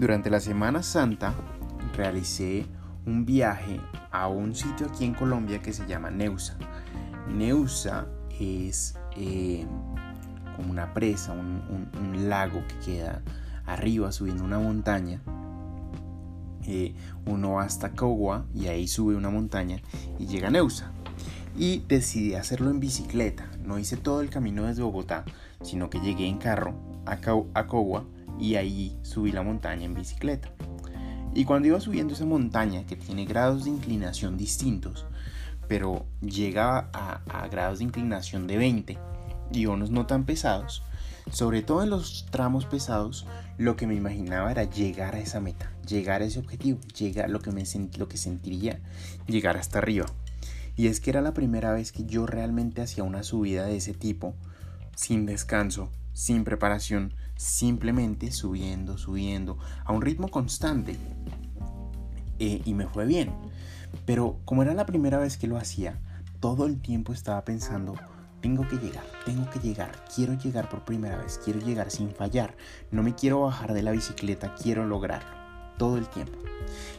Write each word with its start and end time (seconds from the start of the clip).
Durante 0.00 0.30
la 0.30 0.40
Semana 0.40 0.82
Santa 0.82 1.34
realicé 1.94 2.64
un 3.04 3.26
viaje 3.26 3.78
a 4.10 4.28
un 4.28 4.54
sitio 4.54 4.86
aquí 4.86 5.04
en 5.04 5.12
Colombia 5.12 5.60
que 5.60 5.74
se 5.74 5.86
llama 5.86 6.10
Neusa. 6.10 6.56
Neusa 7.28 8.06
es 8.40 8.94
eh, 9.14 9.66
como 10.56 10.70
una 10.70 10.94
presa, 10.94 11.32
un, 11.32 12.30
lago 12.30 12.62
que 12.66 12.92
queda 12.92 13.20
arriba 13.66 14.10
subiendo 14.10 14.42
una 14.42 14.58
montaña. 14.58 15.20
Eh, 16.66 16.94
uno 17.26 17.52
va 17.52 17.64
hasta 17.64 17.90
Cogua 17.90 18.46
y 18.54 18.68
ahí 18.68 18.88
sube 18.88 19.14
una 19.16 19.28
montaña 19.28 19.82
y 20.18 20.26
llega 20.26 20.48
a 20.48 20.50
Neusa. 20.50 20.92
Y 21.58 21.84
decidí 21.88 22.36
hacerlo 22.36 22.70
en 22.70 22.80
bicicleta. 22.80 23.50
No 23.62 23.78
hice 23.78 23.98
todo 23.98 24.22
el 24.22 24.30
camino 24.30 24.64
desde 24.64 24.82
Bogotá, 24.82 25.26
sino 25.60 25.90
que 25.90 26.00
llegué 26.00 26.26
en 26.26 26.38
carro 26.38 26.72
a, 27.04 27.18
a 27.52 27.66
Cogua 27.66 28.06
y 28.40 28.56
ahí 28.56 28.98
subí 29.02 29.30
la 29.32 29.42
montaña 29.42 29.84
en 29.84 29.94
bicicleta. 29.94 30.50
Y 31.34 31.44
cuando 31.44 31.68
iba 31.68 31.80
subiendo 31.80 32.14
esa 32.14 32.24
montaña 32.24 32.84
que 32.86 32.96
tiene 32.96 33.24
grados 33.24 33.64
de 33.64 33.70
inclinación 33.70 34.36
distintos, 34.36 35.06
pero 35.68 36.06
llega 36.20 36.90
a, 36.92 37.48
grados 37.48 37.78
de 37.78 37.84
inclinación 37.84 38.48
de 38.48 38.56
20 38.56 38.98
y 39.52 39.66
unos 39.66 39.90
no 39.90 40.06
tan 40.06 40.24
pesados, 40.24 40.82
sobre 41.30 41.62
todo 41.62 41.84
en 41.84 41.90
los 41.90 42.26
tramos 42.30 42.64
pesados, 42.64 43.26
lo 43.58 43.76
que 43.76 43.86
me 43.86 43.94
imaginaba 43.94 44.50
era 44.50 44.64
llegar 44.64 45.14
a 45.14 45.20
esa 45.20 45.38
meta, 45.38 45.70
llegar 45.86 46.22
a 46.22 46.24
ese 46.24 46.40
objetivo, 46.40 46.80
llegar 46.98 47.30
lo 47.30 47.40
que 47.40 47.52
me 47.52 47.62
lo 47.96 48.08
que 48.08 48.16
sentiría 48.16 48.80
llegar 49.28 49.56
hasta 49.56 49.78
arriba. 49.78 50.06
Y 50.76 50.88
es 50.88 50.98
que 50.98 51.10
era 51.10 51.20
la 51.20 51.34
primera 51.34 51.72
vez 51.72 51.92
que 51.92 52.04
yo 52.04 52.26
realmente 52.26 52.82
hacía 52.82 53.04
una 53.04 53.22
subida 53.22 53.66
de 53.66 53.76
ese 53.76 53.92
tipo, 53.92 54.34
sin 54.96 55.26
descanso, 55.26 55.90
sin 56.12 56.44
preparación, 56.44 57.14
simplemente 57.36 58.32
subiendo, 58.32 58.98
subiendo, 58.98 59.58
a 59.84 59.92
un 59.92 60.02
ritmo 60.02 60.28
constante. 60.28 60.96
Eh, 62.38 62.62
y 62.64 62.74
me 62.74 62.86
fue 62.86 63.06
bien. 63.06 63.32
Pero 64.06 64.38
como 64.44 64.62
era 64.62 64.74
la 64.74 64.86
primera 64.86 65.18
vez 65.18 65.36
que 65.36 65.46
lo 65.46 65.56
hacía, 65.56 65.98
todo 66.40 66.66
el 66.66 66.80
tiempo 66.80 67.12
estaba 67.12 67.44
pensando, 67.44 67.94
tengo 68.40 68.66
que 68.66 68.76
llegar, 68.76 69.04
tengo 69.26 69.48
que 69.50 69.58
llegar, 69.58 70.04
quiero 70.14 70.34
llegar 70.34 70.68
por 70.68 70.84
primera 70.84 71.18
vez, 71.18 71.38
quiero 71.44 71.60
llegar 71.60 71.90
sin 71.90 72.10
fallar, 72.10 72.56
no 72.90 73.02
me 73.02 73.14
quiero 73.14 73.42
bajar 73.42 73.74
de 73.74 73.82
la 73.82 73.90
bicicleta, 73.90 74.54
quiero 74.54 74.86
lograrlo, 74.86 75.28
todo 75.76 75.98
el 75.98 76.08
tiempo. 76.08 76.38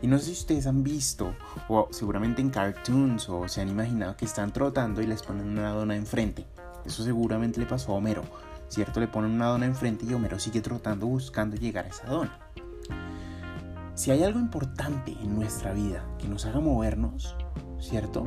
Y 0.00 0.06
no 0.06 0.18
sé 0.18 0.26
si 0.26 0.32
ustedes 0.32 0.66
han 0.66 0.82
visto, 0.82 1.34
o 1.68 1.88
seguramente 1.90 2.40
en 2.40 2.50
cartoons, 2.50 3.28
o 3.28 3.48
se 3.48 3.60
han 3.60 3.68
imaginado 3.68 4.16
que 4.16 4.24
están 4.24 4.52
trotando 4.52 5.02
y 5.02 5.06
les 5.06 5.22
ponen 5.22 5.48
una 5.48 5.70
dona 5.70 5.96
enfrente. 5.96 6.46
Eso 6.84 7.02
seguramente 7.02 7.60
le 7.60 7.66
pasó 7.66 7.92
a 7.92 7.96
Homero, 7.96 8.22
¿cierto? 8.68 9.00
Le 9.00 9.08
ponen 9.08 9.32
una 9.32 9.46
dona 9.46 9.66
enfrente 9.66 10.06
y 10.06 10.14
Homero 10.14 10.38
sigue 10.38 10.60
trotando 10.60 11.06
buscando 11.06 11.56
llegar 11.56 11.86
a 11.86 11.88
esa 11.88 12.06
dona. 12.06 12.38
Si 13.94 14.10
hay 14.10 14.22
algo 14.22 14.38
importante 14.38 15.16
en 15.22 15.34
nuestra 15.34 15.72
vida 15.72 16.04
que 16.18 16.28
nos 16.28 16.44
haga 16.44 16.60
movernos, 16.60 17.34
¿cierto? 17.80 18.24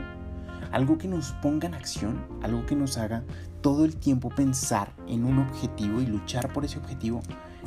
Algo 0.72 0.98
que 0.98 1.08
nos 1.08 1.32
ponga 1.34 1.68
en 1.68 1.76
acción, 1.76 2.26
algo 2.42 2.66
que 2.66 2.76
nos 2.76 2.98
haga 2.98 3.24
todo 3.62 3.86
el 3.86 3.96
tiempo 3.96 4.30
pensar 4.30 4.92
en 5.08 5.26
un 5.26 5.40
objetivo 5.40 6.02
y 6.02 6.06
luchar 6.06 6.52
por 6.54 6.66
ese 6.66 6.80
objetivo, 6.80 7.22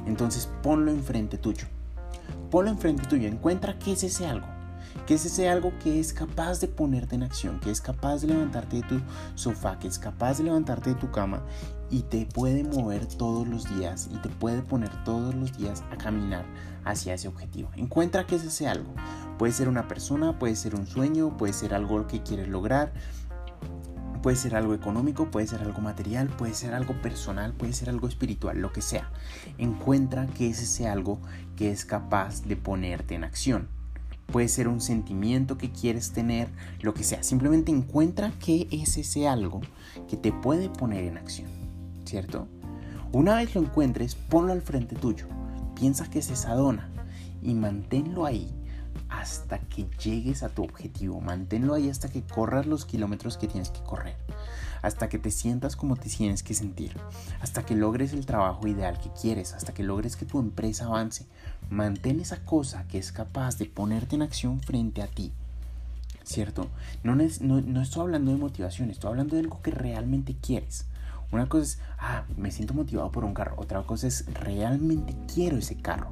entonces 0.07 0.51
ponlo 0.62 0.91
enfrente 0.91 1.39
tuyo. 1.39 1.67
Ponlo 2.51 2.70
enfrente 2.70 3.07
tuyo, 3.07 3.29
encuentra 3.29 3.79
qué 3.79 3.92
es 3.92 4.03
ese 4.03 4.27
algo. 4.27 4.47
¿Qué 5.07 5.15
es 5.15 5.25
ese 5.25 5.48
algo 5.48 5.73
que 5.83 6.01
es 6.01 6.12
capaz 6.12 6.61
de 6.61 6.69
ponerte 6.69 7.15
en 7.15 7.23
acción, 7.23 7.61
que 7.61 7.71
es 7.71 7.81
capaz 7.81 8.23
de 8.23 8.29
levantarte 8.29 8.77
de 8.77 8.83
tu 8.83 9.01
sofá, 9.35 9.79
que 9.79 9.89
es 9.89 9.98
capaz 9.98 10.39
de 10.39 10.45
levantarte 10.45 10.91
de 10.91 11.01
tu 11.01 11.11
cama 11.11 11.43
y 11.91 12.03
te 12.03 12.25
puede 12.27 12.65
mover 12.65 13.07
todos 13.07 13.47
los 13.47 13.69
días 13.77 14.09
y 14.11 14.17
te 14.17 14.29
puede 14.29 14.63
poner 14.63 14.91
todos 15.05 15.35
los 15.35 15.57
días 15.57 15.85
a 15.91 15.97
caminar 15.97 16.45
hacia 16.85 17.15
ese 17.15 17.29
objetivo. 17.29 17.70
Encuentra 17.77 18.27
qué 18.27 18.37
es 18.37 18.45
ese 18.45 18.69
algo. 18.69 18.95
Puede 19.39 19.53
ser 19.53 19.69
una 19.69 19.89
persona, 19.89 20.39
puede 20.39 20.57
ser 20.57 20.75
un 20.75 20.86
sueño, 20.86 21.36
puede 21.36 21.53
ser 21.53 21.74
algo 21.74 22.07
que 22.07 22.23
quieres 22.23 22.48
lograr, 22.48 22.92
puede 24.23 24.36
ser 24.36 24.57
algo 24.57 24.73
económico, 24.73 25.30
puede 25.30 25.47
ser 25.47 25.61
algo 25.61 25.80
material, 25.80 26.29
puede 26.29 26.55
ser 26.55 26.73
algo 26.74 26.95
personal, 27.03 27.53
puede 27.53 27.73
ser 27.73 27.91
algo 27.91 28.09
espiritual, 28.09 28.59
lo 28.59 28.73
que 28.73 28.80
sea. 28.80 29.11
Encuentra 29.59 30.27
qué 30.27 30.48
es 30.48 30.63
ese 30.63 30.89
algo 30.89 31.20
que 31.57 31.70
es 31.70 31.85
capaz 31.85 32.42
de 32.42 32.57
ponerte 32.57 33.14
en 33.14 33.24
acción. 33.24 33.69
Puede 34.33 34.48
ser 34.48 34.67
un 34.67 34.81
sentimiento 34.81 35.59
que 35.59 35.70
quieres 35.70 36.13
tener, 36.13 36.48
lo 36.81 36.95
que 36.95 37.05
sea. 37.05 37.23
Simplemente 37.23 37.70
encuentra 37.70 38.33
qué 38.41 38.67
es 38.73 38.97
ese 38.97 39.29
algo 39.29 39.61
que 40.09 40.17
te 40.17 40.33
puede 40.33 40.70
poner 40.70 41.05
en 41.05 41.19
acción. 41.19 41.63
¿cierto? 42.05 42.47
Una 43.13 43.37
vez 43.37 43.55
lo 43.55 43.63
encuentres, 43.63 44.15
ponlo 44.15 44.53
al 44.53 44.61
frente 44.61 44.95
tuyo. 44.95 45.27
Piensa 45.75 46.09
que 46.11 46.19
es 46.19 46.31
esa 46.31 46.55
dona 46.55 46.91
y 47.41 47.55
manténlo 47.55 48.27
ahí 48.27 48.51
hasta 49.09 49.59
que 49.59 49.87
llegues 50.03 50.42
a 50.42 50.51
tu 50.51 50.63
objetivo. 50.63 51.21
Manténlo 51.21 51.75
ahí 51.75 51.89
hasta 51.89 52.11
que 52.11 52.23
corras 52.23 52.67
los 52.67 52.85
kilómetros 52.85 53.39
que 53.39 53.48
tienes 53.48 53.71
que 53.71 53.83
correr. 53.83 54.17
Hasta 54.83 55.09
que 55.09 55.19
te 55.19 55.31
sientas 55.31 55.77
como 55.77 55.97
te 55.97 56.09
tienes 56.09 56.43
que 56.43 56.55
sentir. 56.55 56.97
Hasta 57.41 57.65
que 57.65 57.75
logres 57.75 58.13
el 58.13 58.27
trabajo 58.27 58.67
ideal 58.67 58.98
que 58.98 59.11
quieres. 59.11 59.55
Hasta 59.55 59.73
que 59.73 59.83
logres 59.83 60.17
que 60.17 60.27
tu 60.27 60.39
empresa 60.39 60.87
avance. 60.87 61.27
Mantén 61.70 62.20
esa 62.20 62.45
cosa 62.45 62.87
que 62.89 62.98
es 62.98 63.13
capaz 63.13 63.59
de 63.59 63.67
ponerte 63.67 64.17
en 64.17 64.23
acción 64.23 64.61
frente 64.61 65.03
a 65.03 65.07
ti. 65.07 65.33
¿Cierto? 66.25 66.69
No, 67.03 67.17
no, 67.17 67.61
no 67.61 67.83
estoy 67.83 68.03
hablando 68.03 68.31
de 68.31 68.37
motivación, 68.37 68.91
estoy 68.91 69.11
hablando 69.11 69.35
de 69.35 69.42
algo 69.42 69.61
que 69.63 69.71
realmente 69.71 70.37
quieres. 70.41 70.87
Una 71.33 71.48
cosa 71.48 71.65
es, 71.65 71.79
ah, 71.98 72.25
me 72.37 72.51
siento 72.51 72.75
motivado 72.75 73.11
por 73.11 73.25
un 73.25 73.33
carro. 73.33 73.55
Otra 73.57 73.83
cosa 73.83 74.07
es, 74.07 74.27
realmente 74.35 75.17
quiero 75.33 75.57
ese 75.57 75.77
carro. 75.77 76.11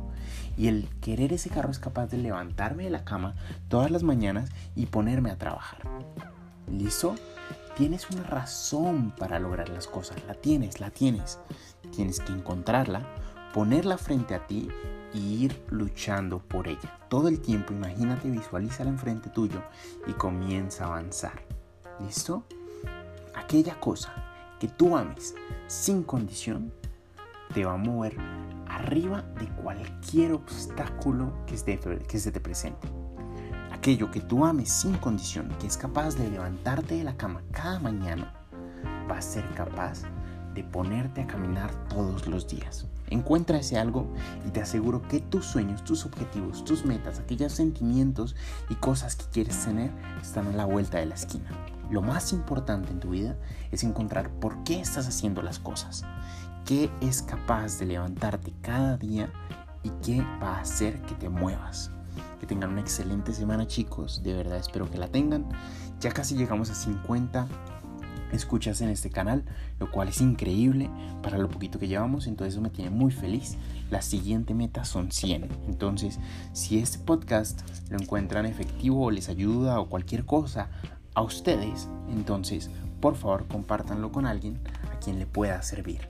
Y 0.56 0.68
el 0.68 0.88
querer 1.00 1.32
ese 1.32 1.50
carro 1.50 1.70
es 1.70 1.78
capaz 1.78 2.06
de 2.06 2.18
levantarme 2.18 2.84
de 2.84 2.90
la 2.90 3.04
cama 3.04 3.34
todas 3.68 3.90
las 3.90 4.02
mañanas 4.02 4.50
y 4.74 4.86
ponerme 4.86 5.30
a 5.30 5.36
trabajar. 5.36 5.82
¿Listo? 6.66 7.14
Tienes 7.80 8.10
una 8.10 8.24
razón 8.24 9.10
para 9.16 9.38
lograr 9.38 9.70
las 9.70 9.86
cosas. 9.86 10.22
La 10.26 10.34
tienes, 10.34 10.80
la 10.80 10.90
tienes. 10.90 11.38
Tienes 11.96 12.20
que 12.20 12.30
encontrarla, 12.30 13.08
ponerla 13.54 13.96
frente 13.96 14.34
a 14.34 14.46
ti 14.46 14.68
y 15.14 15.44
ir 15.46 15.64
luchando 15.70 16.40
por 16.40 16.68
ella. 16.68 16.98
Todo 17.08 17.28
el 17.28 17.40
tiempo, 17.40 17.72
imagínate, 17.72 18.28
visualízala 18.28 18.90
enfrente 18.90 19.30
tuyo 19.30 19.62
y 20.06 20.12
comienza 20.12 20.84
a 20.84 20.88
avanzar. 20.88 21.42
¿Listo? 22.00 22.44
Aquella 23.34 23.80
cosa 23.80 24.12
que 24.60 24.68
tú 24.68 24.94
ames 24.94 25.34
sin 25.66 26.02
condición 26.02 26.74
te 27.54 27.64
va 27.64 27.72
a 27.72 27.78
mover 27.78 28.14
arriba 28.68 29.22
de 29.38 29.48
cualquier 29.54 30.34
obstáculo 30.34 31.32
que, 31.46 31.56
que 32.06 32.18
se 32.18 32.30
te 32.30 32.40
presente. 32.40 32.99
Aquello 33.80 34.10
que 34.10 34.20
tú 34.20 34.44
ames 34.44 34.68
sin 34.68 34.98
condición, 34.98 35.48
que 35.58 35.66
es 35.66 35.78
capaz 35.78 36.14
de 36.14 36.28
levantarte 36.28 36.96
de 36.96 37.02
la 37.02 37.16
cama 37.16 37.40
cada 37.50 37.78
mañana, 37.78 38.34
va 39.10 39.16
a 39.16 39.22
ser 39.22 39.48
capaz 39.54 40.02
de 40.54 40.62
ponerte 40.62 41.22
a 41.22 41.26
caminar 41.26 41.72
todos 41.88 42.26
los 42.26 42.46
días. 42.46 42.88
Encuentra 43.08 43.56
ese 43.56 43.78
algo 43.78 44.06
y 44.46 44.50
te 44.50 44.60
aseguro 44.60 45.00
que 45.08 45.20
tus 45.20 45.46
sueños, 45.46 45.82
tus 45.82 46.04
objetivos, 46.04 46.62
tus 46.62 46.84
metas, 46.84 47.20
aquellos 47.20 47.54
sentimientos 47.54 48.36
y 48.68 48.74
cosas 48.74 49.16
que 49.16 49.24
quieres 49.32 49.64
tener 49.64 49.90
están 50.20 50.48
a 50.48 50.56
la 50.56 50.66
vuelta 50.66 50.98
de 50.98 51.06
la 51.06 51.14
esquina. 51.14 51.48
Lo 51.90 52.02
más 52.02 52.34
importante 52.34 52.90
en 52.90 53.00
tu 53.00 53.08
vida 53.12 53.38
es 53.70 53.82
encontrar 53.82 54.28
por 54.28 54.62
qué 54.62 54.78
estás 54.78 55.08
haciendo 55.08 55.40
las 55.40 55.58
cosas, 55.58 56.04
qué 56.66 56.90
es 57.00 57.22
capaz 57.22 57.78
de 57.78 57.86
levantarte 57.86 58.52
cada 58.60 58.98
día 58.98 59.32
y 59.82 59.88
qué 60.04 60.22
va 60.42 60.58
a 60.58 60.60
hacer 60.60 61.00
que 61.00 61.14
te 61.14 61.30
muevas. 61.30 61.90
Que 62.38 62.46
tengan 62.46 62.70
una 62.70 62.80
excelente 62.80 63.32
semana 63.32 63.66
chicos, 63.66 64.22
de 64.22 64.34
verdad 64.34 64.58
espero 64.58 64.90
que 64.90 64.98
la 64.98 65.08
tengan. 65.08 65.46
Ya 66.00 66.10
casi 66.10 66.36
llegamos 66.36 66.70
a 66.70 66.74
50 66.74 67.46
escuchas 68.32 68.80
en 68.80 68.88
este 68.88 69.10
canal, 69.10 69.44
lo 69.78 69.90
cual 69.90 70.08
es 70.08 70.20
increíble 70.20 70.90
para 71.22 71.38
lo 71.38 71.48
poquito 71.48 71.78
que 71.78 71.88
llevamos, 71.88 72.26
entonces 72.26 72.54
eso 72.54 72.62
me 72.62 72.70
tiene 72.70 72.90
muy 72.90 73.10
feliz. 73.10 73.56
La 73.90 74.02
siguiente 74.02 74.54
meta 74.54 74.84
son 74.84 75.10
100. 75.10 75.48
Entonces, 75.66 76.18
si 76.52 76.78
este 76.78 76.98
podcast 76.98 77.62
lo 77.90 77.98
encuentran 77.98 78.46
efectivo 78.46 79.04
o 79.04 79.10
les 79.10 79.28
ayuda 79.28 79.80
o 79.80 79.88
cualquier 79.88 80.24
cosa 80.24 80.68
a 81.14 81.22
ustedes, 81.22 81.88
entonces 82.10 82.70
por 83.00 83.16
favor 83.16 83.46
compártanlo 83.48 84.12
con 84.12 84.26
alguien 84.26 84.60
a 84.94 84.98
quien 84.98 85.18
le 85.18 85.26
pueda 85.26 85.62
servir. 85.62 86.08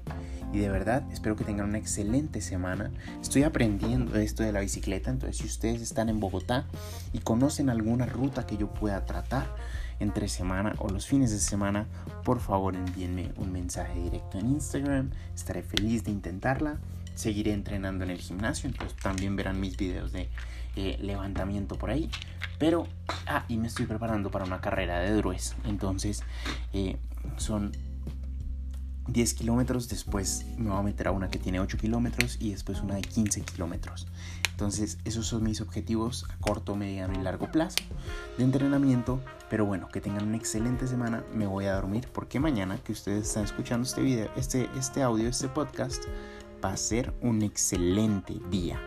Y 0.52 0.58
de 0.58 0.68
verdad 0.68 1.04
espero 1.12 1.36
que 1.36 1.44
tengan 1.44 1.68
una 1.68 1.78
excelente 1.78 2.40
semana. 2.40 2.90
Estoy 3.20 3.44
aprendiendo 3.44 4.16
esto 4.18 4.42
de 4.42 4.52
la 4.52 4.60
bicicleta, 4.60 5.10
entonces 5.10 5.38
si 5.38 5.46
ustedes 5.46 5.80
están 5.80 6.08
en 6.08 6.20
Bogotá 6.20 6.66
y 7.12 7.20
conocen 7.20 7.70
alguna 7.70 8.06
ruta 8.06 8.46
que 8.46 8.56
yo 8.56 8.68
pueda 8.68 9.04
tratar 9.06 9.54
entre 10.00 10.28
semana 10.28 10.74
o 10.78 10.88
los 10.88 11.06
fines 11.06 11.30
de 11.30 11.38
semana, 11.38 11.86
por 12.24 12.40
favor 12.40 12.74
envíenme 12.74 13.32
un 13.36 13.52
mensaje 13.52 14.00
directo 14.00 14.38
en 14.38 14.50
Instagram. 14.50 15.10
Estaré 15.34 15.62
feliz 15.62 16.04
de 16.04 16.10
intentarla. 16.10 16.78
Seguiré 17.14 17.52
entrenando 17.52 18.04
en 18.04 18.10
el 18.10 18.18
gimnasio, 18.18 18.68
entonces 18.70 18.96
también 18.96 19.36
verán 19.36 19.60
mis 19.60 19.76
videos 19.76 20.10
de 20.10 20.30
eh, 20.76 20.96
levantamiento 21.02 21.76
por 21.76 21.90
ahí. 21.90 22.10
Pero, 22.58 22.86
ah, 23.26 23.44
y 23.48 23.58
me 23.58 23.66
estoy 23.66 23.86
preparando 23.86 24.30
para 24.30 24.44
una 24.44 24.60
carrera 24.60 25.00
de 25.00 25.12
Drues. 25.12 25.54
Entonces, 25.64 26.22
eh, 26.72 26.96
son 27.36 27.72
10 29.12 29.34
kilómetros, 29.34 29.88
después 29.88 30.46
me 30.56 30.70
voy 30.70 30.78
a 30.78 30.82
meter 30.82 31.08
a 31.08 31.12
una 31.12 31.28
que 31.28 31.38
tiene 31.38 31.60
8 31.60 31.78
kilómetros 31.78 32.36
y 32.40 32.50
después 32.52 32.80
una 32.80 32.94
de 32.94 33.02
15 33.02 33.42
kilómetros. 33.42 34.06
Entonces 34.50 34.98
esos 35.04 35.26
son 35.26 35.42
mis 35.42 35.60
objetivos 35.60 36.26
a 36.30 36.36
corto, 36.38 36.76
mediano 36.76 37.18
y 37.18 37.22
largo 37.22 37.50
plazo 37.50 37.78
de 38.38 38.44
entrenamiento. 38.44 39.20
Pero 39.48 39.64
bueno, 39.64 39.88
que 39.88 40.00
tengan 40.00 40.28
una 40.28 40.36
excelente 40.36 40.86
semana. 40.86 41.24
Me 41.34 41.46
voy 41.46 41.64
a 41.64 41.74
dormir 41.74 42.08
porque 42.12 42.38
mañana 42.38 42.78
que 42.78 42.92
ustedes 42.92 43.26
están 43.26 43.44
escuchando 43.44 43.86
este 43.86 44.02
video, 44.02 44.30
este, 44.36 44.68
este 44.78 45.02
audio, 45.02 45.28
este 45.28 45.48
podcast, 45.48 46.04
va 46.64 46.72
a 46.72 46.76
ser 46.76 47.12
un 47.20 47.42
excelente 47.42 48.36
día. 48.50 48.78